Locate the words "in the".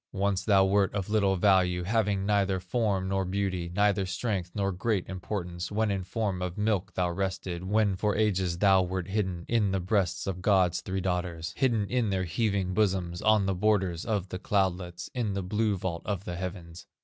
9.47-9.79, 15.13-15.43